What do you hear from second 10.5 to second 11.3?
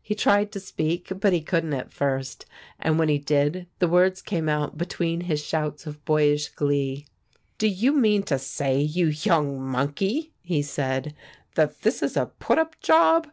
said,